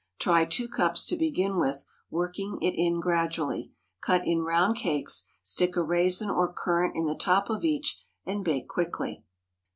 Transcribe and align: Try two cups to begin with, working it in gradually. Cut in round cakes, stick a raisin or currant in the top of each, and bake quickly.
Try 0.17 0.45
two 0.45 0.67
cups 0.67 1.05
to 1.05 1.15
begin 1.15 1.59
with, 1.59 1.85
working 2.09 2.57
it 2.59 2.71
in 2.75 2.99
gradually. 2.99 3.71
Cut 4.01 4.25
in 4.25 4.39
round 4.39 4.77
cakes, 4.77 5.25
stick 5.43 5.75
a 5.75 5.83
raisin 5.83 6.31
or 6.31 6.51
currant 6.51 6.95
in 6.95 7.05
the 7.05 7.13
top 7.13 7.51
of 7.51 7.63
each, 7.63 8.01
and 8.25 8.43
bake 8.43 8.67
quickly. 8.67 9.23